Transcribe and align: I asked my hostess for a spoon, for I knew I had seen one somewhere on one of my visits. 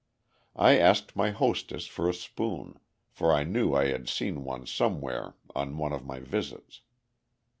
I 0.55 0.79
asked 0.79 1.15
my 1.15 1.29
hostess 1.29 1.85
for 1.85 2.09
a 2.09 2.13
spoon, 2.15 2.79
for 3.11 3.31
I 3.31 3.43
knew 3.43 3.75
I 3.75 3.89
had 3.89 4.09
seen 4.09 4.43
one 4.43 4.65
somewhere 4.65 5.35
on 5.53 5.77
one 5.77 5.93
of 5.93 6.07
my 6.07 6.17
visits. 6.19 6.81